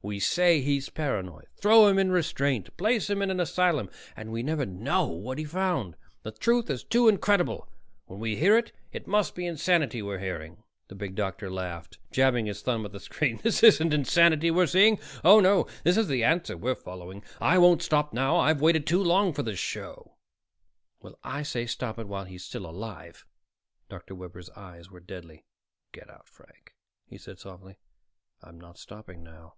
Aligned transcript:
We 0.00 0.20
say 0.20 0.60
he's 0.60 0.90
paranoid, 0.90 1.48
throw 1.56 1.88
him 1.88 1.98
in 1.98 2.12
restraint, 2.12 2.74
place 2.76 3.10
him 3.10 3.20
in 3.20 3.32
an 3.32 3.40
asylum; 3.40 3.90
and 4.14 4.30
we 4.30 4.44
never 4.44 4.64
know 4.64 5.06
what 5.08 5.38
he 5.38 5.44
found. 5.44 5.96
The 6.22 6.30
truth 6.30 6.70
is 6.70 6.84
too 6.84 7.08
incredible; 7.08 7.68
when 8.06 8.20
we 8.20 8.36
hear 8.36 8.56
it, 8.56 8.70
it 8.92 9.08
must 9.08 9.34
be 9.34 9.44
insanity 9.44 10.00
we're 10.00 10.20
hearing." 10.20 10.62
The 10.86 10.94
big 10.94 11.16
doctor 11.16 11.50
laughed, 11.50 11.98
jabbing 12.12 12.46
his 12.46 12.62
thumb 12.62 12.84
at 12.84 12.92
the 12.92 13.00
screen. 13.00 13.40
"This 13.42 13.60
isn't 13.64 13.92
insanity 13.92 14.52
we're 14.52 14.68
seeing. 14.68 15.00
Oh, 15.24 15.40
no, 15.40 15.66
this 15.82 15.96
is 15.96 16.06
the 16.06 16.22
answer 16.22 16.56
we're 16.56 16.76
following. 16.76 17.24
I 17.40 17.58
won't 17.58 17.82
stop 17.82 18.12
now. 18.12 18.36
I've 18.36 18.60
waited 18.60 18.86
too 18.86 19.02
long 19.02 19.32
for 19.32 19.42
this 19.42 19.58
show." 19.58 20.12
"Well, 21.00 21.18
I 21.24 21.42
say 21.42 21.66
stop 21.66 21.98
it 21.98 22.06
while 22.06 22.24
he's 22.24 22.44
still 22.44 22.66
alive." 22.66 23.26
Dr. 23.88 24.14
Webber's 24.14 24.48
eyes 24.50 24.92
were 24.92 25.00
deadly. 25.00 25.44
"Get 25.90 26.08
out, 26.08 26.28
Frank," 26.28 26.76
he 27.04 27.18
said 27.18 27.40
softly. 27.40 27.80
"I'm 28.40 28.60
not 28.60 28.78
stopping 28.78 29.24
now." 29.24 29.54